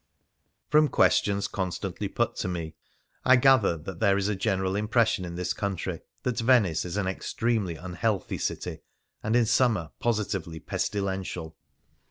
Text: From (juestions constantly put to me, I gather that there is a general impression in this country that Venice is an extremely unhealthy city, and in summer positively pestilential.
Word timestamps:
From 0.67 0.89
(juestions 0.89 1.47
constantly 1.47 2.07
put 2.07 2.35
to 2.37 2.47
me, 2.47 2.73
I 3.23 3.35
gather 3.35 3.77
that 3.77 3.99
there 3.99 4.17
is 4.17 4.27
a 4.29 4.35
general 4.35 4.75
impression 4.75 5.25
in 5.25 5.35
this 5.35 5.53
country 5.53 6.01
that 6.23 6.39
Venice 6.39 6.85
is 6.85 6.97
an 6.97 7.05
extremely 7.05 7.75
unhealthy 7.75 8.39
city, 8.39 8.79
and 9.21 9.35
in 9.35 9.45
summer 9.45 9.91
positively 9.99 10.59
pestilential. 10.59 11.55